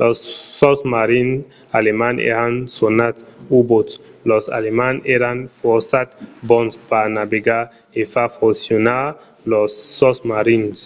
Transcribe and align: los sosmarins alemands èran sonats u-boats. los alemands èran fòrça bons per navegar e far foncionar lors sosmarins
los 0.00 0.18
sosmarins 0.58 1.38
alemands 1.78 2.22
èran 2.32 2.54
sonats 2.76 3.20
u-boats. 3.56 3.94
los 4.30 4.44
alemands 4.58 5.00
èran 5.16 5.38
fòrça 5.58 6.00
bons 6.50 6.72
per 6.88 7.04
navegar 7.18 7.64
e 8.00 8.02
far 8.12 8.28
foncionar 8.38 9.04
lors 9.50 9.72
sosmarins 9.98 10.78